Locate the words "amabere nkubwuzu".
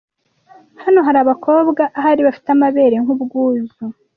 2.51-3.83